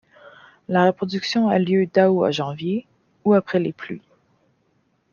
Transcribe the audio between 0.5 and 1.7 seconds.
La reproduction a